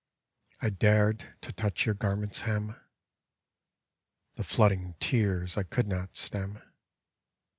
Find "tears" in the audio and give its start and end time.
4.99-5.57